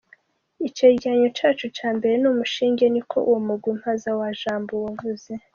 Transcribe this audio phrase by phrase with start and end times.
[0.67, 5.31] "Icegeranyo cacu ca mbere ni umushinge," niko uwo mugwi mpanuzwajambo wavuze.